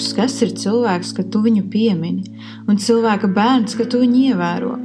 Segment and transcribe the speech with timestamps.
[0.00, 2.24] kungs, kas ir cilvēks, ka tu viņu piemini,
[2.68, 4.78] un cilvēka bērns, ka tu viņu ievēro.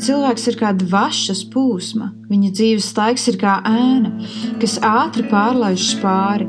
[0.00, 4.16] Cilvēks ir kā dvašas plūsma, viņa dzīves laiks ir kā ēna,
[4.60, 6.48] kas ātri pārlaižas pāri.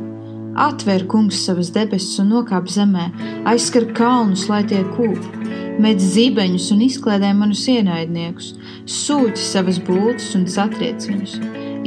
[0.55, 3.09] Atver kungs savas debesis un nokāp zemē,
[3.49, 5.19] aizskar kalnus, lai tie kūp,
[5.81, 8.53] met zibeņus un izkliedē manus ienaidniekus,
[8.85, 11.39] sūti savas būtnes un satriec viņus,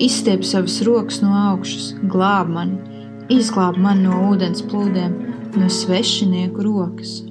[0.02, 2.82] izstiep savas rokas no augšas, glāb mani,
[3.30, 5.14] izglāb mani no ūdens plūdiem,
[5.56, 7.22] no svešinieku rokas.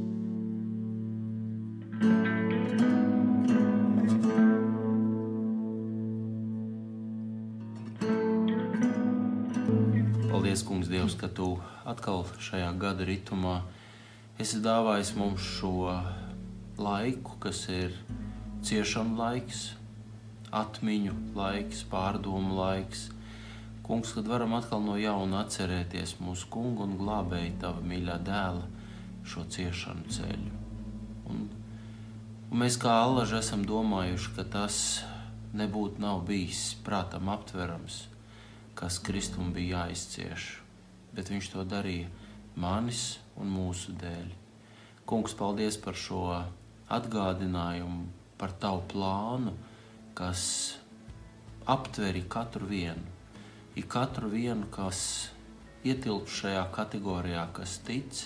[11.05, 11.45] Dievs, ka Tu
[11.85, 13.59] atkal šajā gada ritmā
[14.41, 15.91] esi dāvājis mums šo
[16.81, 17.93] laiku, kas ir
[18.65, 19.59] ciešanu laiks,
[20.49, 23.09] atmiņu laiks, pārdomu laiks.
[23.85, 28.65] Kungs, kad varam atkal no jauna atcerēties mūsu kungu un glābēju Tava mīļā dēla
[29.29, 30.51] šo ciešanu ceļu.
[31.29, 31.45] Un,
[32.49, 34.81] un mēs kā allaži esam domājuši, ka tas
[35.55, 38.03] nebūtu nav bijis prātam aptverams,
[38.75, 40.53] kas Kristum bija jāizcieš
[41.15, 42.09] bet viņš to darīja
[42.59, 44.27] manis un mūsu dēļ.
[45.07, 46.23] Kungs, paldies par šo
[46.91, 48.07] atgādinājumu,
[48.39, 49.53] par tavu plānu,
[50.17, 50.43] kas
[51.71, 53.14] aptveri katru vienu.
[53.75, 54.99] Ik katru vienu, kas
[55.83, 58.21] ietilp šajā kategorijā, kas tic,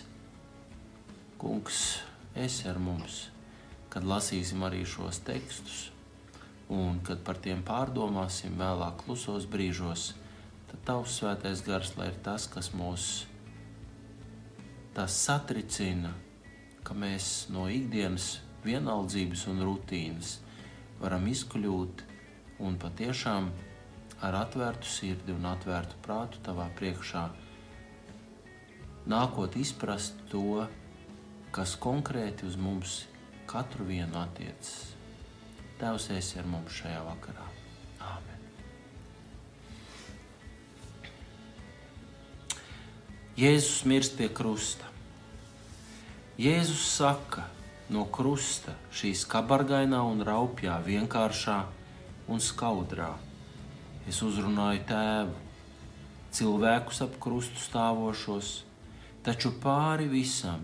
[1.39, 1.79] Kungs,
[2.35, 3.29] esi ar mums,
[3.89, 5.79] kad lasīsim arī šos tekstus,
[6.69, 10.11] un kad par tiem pārdomāsim vēlāk klusos brīžos
[10.69, 13.07] tad tavs svētais gars, lai ir tas, kas mūs
[15.09, 16.11] satricina,
[16.83, 20.35] ka mēs no ikdienas vienaldzības un rutīnas
[20.99, 22.03] varam izkļūt
[22.67, 23.49] un patiešām
[24.25, 27.27] ar atvērtu sirdi un atvērtu prātu tavā priekšā
[29.09, 30.65] nākot izprast to,
[31.55, 33.03] kas konkrēti uz mums
[33.49, 34.93] katru vienu attiecas.
[35.79, 37.47] Tevs esi ar mums šajā vakarā.
[43.39, 44.83] Jēzus mirst pie krusta.
[46.35, 47.45] Jēzus saka,
[47.87, 51.55] no krusta šīs kabargainā un raupjā, vienkāršā
[52.27, 53.13] un skaudrā.
[54.09, 55.33] Es uzrunāju tēvu,
[56.33, 58.47] cilvēkus ap krustu stāvošos,
[59.21, 60.63] taču pāri visam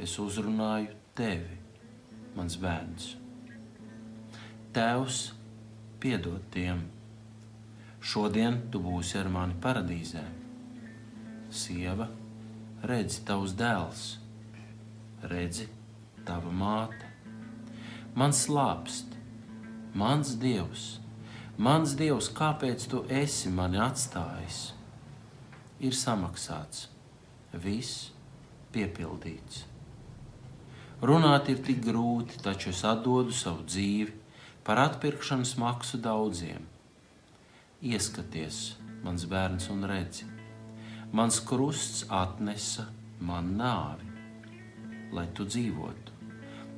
[0.00, 1.58] es uzrunāju tevi,
[2.34, 3.12] mans bērns.
[4.74, 5.20] Tēvs,
[6.02, 6.80] piedod tiem,
[8.02, 10.24] šodien tu būsi ar mani paradīzē.
[11.60, 12.08] Sieva,
[12.90, 14.06] redzi tavs dēls,
[15.30, 15.68] redzi
[16.26, 17.06] tava māte.
[18.18, 19.14] Man slāpst,
[19.94, 20.96] mans dievs,
[21.60, 24.60] mans dievs, kāpēc tu esi mani atstājis?
[25.84, 26.88] Ir samaksāts,
[27.52, 28.10] viss
[28.74, 29.66] piepildīts.
[31.04, 34.16] Runāt ir tik grūti, taču es atdodu savu dzīvi
[34.64, 36.66] par atpirkšanas maksu daudziem.
[37.80, 38.60] Ieskaties,
[39.04, 40.28] mans bērns, un redzi,
[41.12, 42.84] Mans krusts atnesa
[43.26, 44.06] man nāvi,
[45.10, 46.12] lai tu dzīvotu.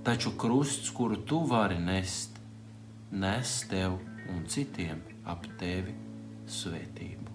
[0.07, 2.39] Taču krusts, kuru tu vari nest,
[3.13, 3.99] nes tev
[4.31, 5.95] un citiem ap tevi
[6.47, 7.35] svētību.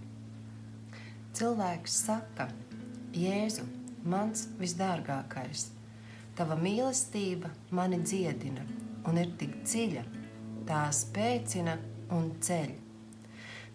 [1.37, 2.47] Cilvēks saka,
[3.17, 3.65] Jēzu,
[4.07, 5.69] mans visdārgākais,
[6.37, 8.65] tava mīlestība mani dziedina
[9.07, 10.03] un ir tik dziļa,
[10.67, 11.77] tā spēcina
[12.15, 12.75] un ceļ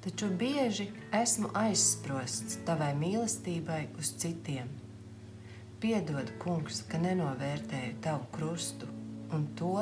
[0.02, 4.70] taču bieži esmu aizsprosts tavai mīlestībai uz citiem.
[5.82, 8.88] Piedod, kungs, ka nenovērtēju tavu krustu
[9.34, 9.76] un to,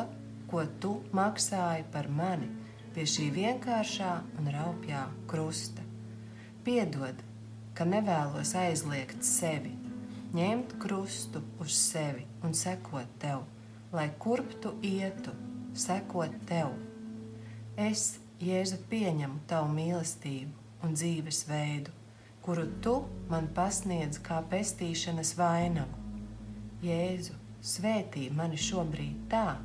[0.50, 2.50] ko tu maksāji par mani
[2.95, 5.84] pie šī vienkāršā un raupjā krusta.
[6.67, 7.21] Piedod,
[7.75, 9.73] ka nevēlos aizliegt sevi,
[10.37, 13.45] ņemt krustu uz sevi un sekot tev,
[13.92, 15.33] lai kurp tu ietu,
[15.75, 16.75] sekot tev.
[17.78, 21.93] Es Jēzu, pieņemu tavu mīlestību un dzīves veidu,
[22.41, 22.95] kuru tu
[23.28, 25.98] man pasniedz kā pestīšanas vainagu.
[26.81, 29.59] Jēzu, svētī mani šobrīd tā,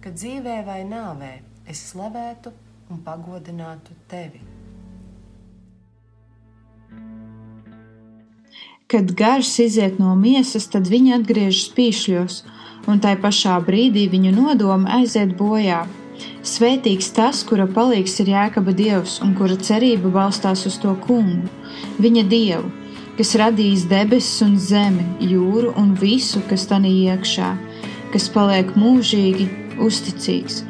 [0.00, 1.34] ka dzīvē vai nāvē
[1.68, 2.54] es slavētu
[2.90, 4.42] un pagodinātu tevi.
[8.86, 12.36] Kad gars iziet no miesas, tad viņi atgriežas pīšļos,
[12.90, 15.84] un tai pašā brīdī viņu nodoma aiziet bojā.
[16.44, 21.48] Svētīgs tas, kura palīgs ir jēkaba dievs un kura cerība balstās uz to kungu,
[22.04, 22.68] viņa dievu,
[23.18, 27.50] kas radījis debesis un zemi, jūru un visu, kas tanī iekšā,
[28.12, 29.48] kas paliek mūžīgi
[29.88, 30.62] uzticīgs.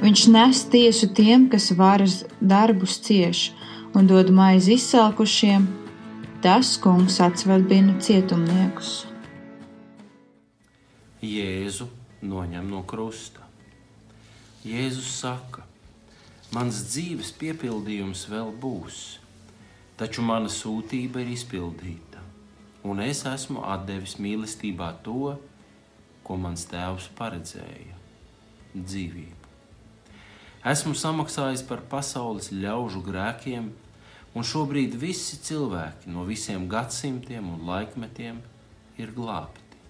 [0.00, 3.50] Viņš nes tiesu tiem, kas varas darbus cieš
[3.92, 5.66] un dod maizi izsalkušiem,
[6.40, 9.02] tas kungs atsverbina cietumniekus.
[11.20, 11.90] Jēzu
[12.24, 13.44] noņem no krusta.
[14.64, 15.66] Jēzus saka,
[16.56, 19.02] mans dzīves piepildījums vēl būs,
[20.00, 22.24] taču mana sūtība ir izpildīta,
[22.88, 25.34] un es esmu devis mīlestībā to,
[26.24, 28.00] ko mans tēvs paredzēja-
[28.88, 29.39] dzīvību.
[30.60, 33.70] Esmu samaksājis par pasaules ļaužu grēkiem,
[34.36, 38.42] un šobrīd visi cilvēki no visiem gadsimtiem un laikmetiem
[39.00, 39.80] ir glābti,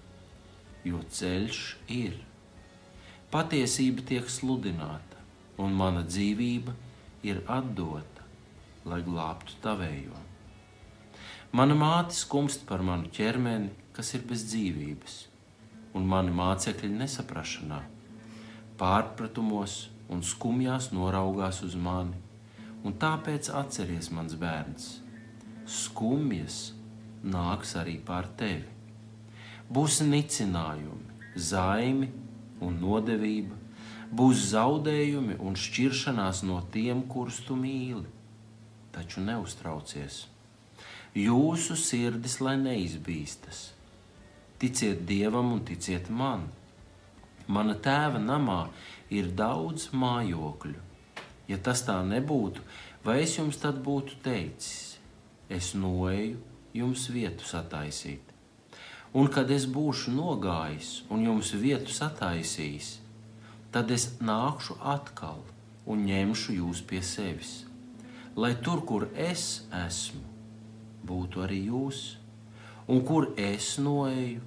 [0.87, 2.14] jo ceļš ir.
[3.34, 5.19] Patiesība tiek sludināta,
[5.58, 6.78] un mana dzīvība
[7.26, 8.31] ir atdota,
[8.87, 10.23] lai glābtu tavējo.
[11.50, 15.23] Mana māte skumst par manu ķermeni, kas ir bez dzīvības,
[15.99, 17.82] un mani mācekļi nesaprašanā,
[18.78, 22.18] pārpratumos un skumjās noraugās uz mani.
[22.84, 24.88] Un tāpēc atceries, mans bērns,
[25.68, 26.72] skumjas
[27.22, 28.66] nāks arī pār tevi.
[29.70, 32.08] Būs nicinājumi, zaimi
[32.64, 33.58] un nodevība,
[34.10, 38.08] būs zaudējumi un šķiršanās no tiem, kurus tu mīli.
[38.90, 40.24] Taču neuztraucies.
[41.14, 43.68] Jūsu sirdis lai neizbīstas.
[44.60, 46.48] Ticiet Dievam un ticiet man.
[47.50, 48.61] Mana tēva namā
[49.11, 50.79] ir daudz mājokļu.
[51.50, 52.62] Ja tas tā nebūtu,
[53.02, 55.00] vai es jums tad būtu teicis,
[55.50, 56.38] es noeju
[56.79, 58.23] jums vietu sataisīt.
[59.19, 62.93] Un kad es būšu nogājis un jums vietu sataisījis,
[63.75, 65.43] tad es nākšu atkal
[65.91, 67.64] un ņemšu jūs pie sevis,
[68.38, 70.23] lai tur, kur es esmu,
[71.02, 72.05] būtu arī jūs,
[72.87, 74.47] un kur es noeju,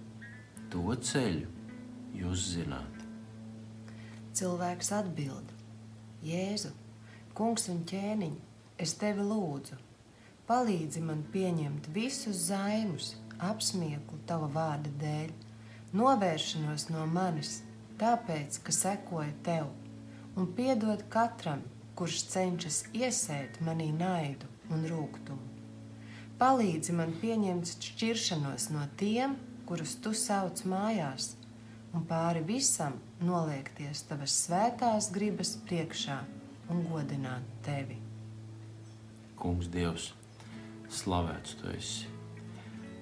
[0.71, 1.51] to ceļu
[2.23, 2.92] jūs zināt.
[4.33, 5.51] Cilvēks atbild:
[6.25, 6.71] Jēzu,
[7.37, 8.31] kungs un ķēniņ,
[8.81, 9.75] es tevi lūdzu,
[10.49, 15.29] palīdzi man pieņemt visus zaimus, apsmieklu tava vārda dēļ,
[15.93, 17.59] novēršanos no manis,
[18.01, 19.69] tāpēc, ka sekoju tev,
[20.33, 21.61] un piedod katram,
[21.93, 25.45] kurš cenšas iesēt manī naidu un rūkumu.
[26.41, 29.37] Palīdzi man pieņemt šķiršanos no tiem,
[29.69, 31.35] kurus tu sauc mājās
[31.93, 36.17] un pāri visam noliekties tavas svētās gribas priekšā
[36.73, 37.99] un godināt tevi.
[39.37, 40.11] Kungs, Dievs,
[40.89, 42.09] slavēts tu esi.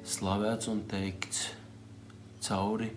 [0.08, 1.52] Slavēts un teikts
[2.42, 2.90] cauri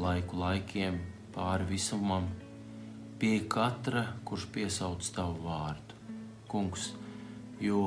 [0.00, 0.98] laiku laikiem,
[1.34, 2.28] pāri visumam,
[3.20, 5.96] pie katra, kurš piesauc tavu vārdu.
[6.48, 6.90] Kungs,
[7.60, 7.82] jo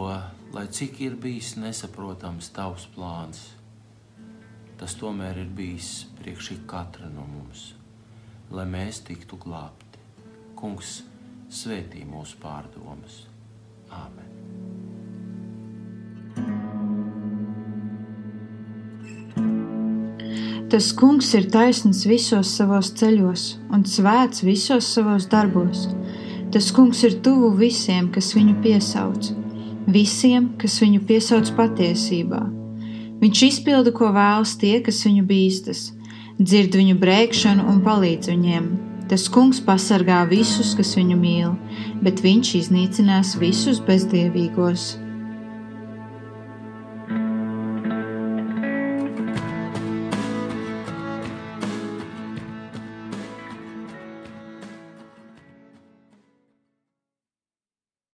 [0.54, 3.42] lai cik ir bijis nesaprotams tavs plāns,
[4.80, 7.74] tas tomēr ir bijis priekš katra no mums,
[8.52, 10.00] lai mēs tiktu glābti.
[10.56, 11.02] Kungs
[11.52, 13.26] svētī mūsu pārdomas.
[13.92, 14.28] Āmen!
[20.70, 25.88] Tas kungs ir taisns visos savos ceļos un svēts visos savos darbos.
[26.54, 29.34] Tas kungs ir tuvu visiem, kas viņu piesauc,
[29.90, 32.46] visiem, kas viņu piesauc patiesībā
[33.20, 35.90] Viņš izpilda, ko vēlas tie, kas viņu bīstas,
[36.40, 38.70] dzird viņu brēkšanu un palīdz viņiem.
[39.10, 41.54] Tas kungs pasargā visus, kas viņu mīl,
[42.06, 44.94] bet viņš iznīcinās visus bezdievīgos.